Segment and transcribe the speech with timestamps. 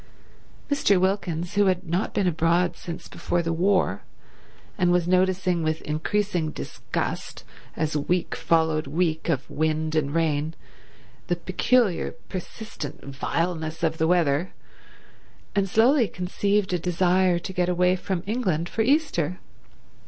[0.67, 0.99] Mr.
[0.99, 4.01] Wilkins, who had not been abroad since before the war,
[4.75, 7.43] and was noticing with increasing disgust,
[7.75, 10.55] as week followed week of wind and rain,
[11.27, 14.53] the peculiar persistent vileness of the weather,
[15.55, 19.37] and slowly conceived a desire to get away from England for Easter.